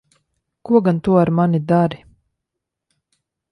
Ko 0.65 0.73
gan 0.85 0.97
tu 1.03 1.11
ar 1.21 1.29
mani 1.37 1.59
dari? 1.69 1.99